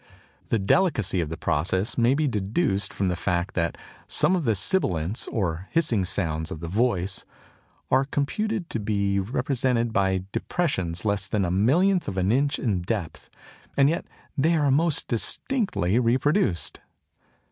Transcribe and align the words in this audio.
The 0.47 0.57
delicacy 0.57 1.21
of 1.21 1.29
the 1.29 1.37
process 1.37 1.95
may 1.95 2.15
be 2.15 2.27
deduced 2.27 2.91
from 2.91 3.07
the 3.07 3.15
fact 3.15 3.53
that 3.53 3.77
some 4.07 4.35
of 4.35 4.45
the 4.45 4.55
sibilants, 4.55 5.27
or 5.27 5.67
hissing 5.69 6.05
sounds 6.05 6.49
of 6.49 6.59
the 6.59 6.67
voice, 6.67 7.23
are 7.91 8.05
computed 8.05 8.67
to 8.71 8.79
be 8.79 9.19
represented 9.19 9.93
by 9.93 10.23
depressions 10.31 11.05
less 11.05 11.27
than 11.27 11.45
a 11.45 11.51
millionth 11.51 12.07
of 12.07 12.17
an 12.17 12.31
inch 12.31 12.57
in 12.57 12.81
depth, 12.81 13.29
and 13.77 13.89
yet 13.91 14.07
they 14.35 14.55
are 14.55 14.71
most 14.71 15.07
distinctly 15.07 15.99
reproduced! 15.99 16.79